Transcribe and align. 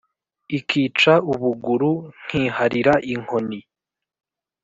ikica 0.57 1.13
u 1.31 1.33
buguru, 1.41 1.91
nkiharira 2.21 2.93
inkoni. 3.13 3.59